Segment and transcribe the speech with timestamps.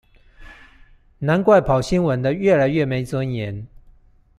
[1.19, 3.67] 難怪跑新聞的越來越沒尊嚴